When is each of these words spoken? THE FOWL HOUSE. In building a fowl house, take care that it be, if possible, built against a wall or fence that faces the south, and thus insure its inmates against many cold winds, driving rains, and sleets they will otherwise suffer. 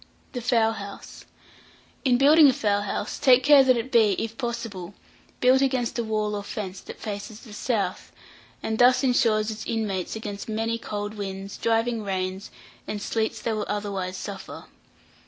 THE 0.31 0.41
FOWL 0.41 0.71
HOUSE. 0.71 1.25
In 2.03 2.17
building 2.17 2.47
a 2.49 2.53
fowl 2.53 2.81
house, 2.81 3.19
take 3.19 3.43
care 3.43 3.63
that 3.63 3.77
it 3.77 3.91
be, 3.91 4.13
if 4.17 4.35
possible, 4.35 4.95
built 5.41 5.61
against 5.61 5.99
a 5.99 6.03
wall 6.03 6.33
or 6.33 6.41
fence 6.41 6.81
that 6.81 6.99
faces 6.99 7.41
the 7.41 7.53
south, 7.53 8.11
and 8.63 8.79
thus 8.79 9.03
insure 9.03 9.41
its 9.41 9.63
inmates 9.63 10.15
against 10.15 10.49
many 10.49 10.79
cold 10.79 11.13
winds, 11.13 11.55
driving 11.55 12.03
rains, 12.03 12.49
and 12.87 12.99
sleets 12.99 13.43
they 13.43 13.53
will 13.53 13.67
otherwise 13.69 14.17
suffer. 14.17 14.65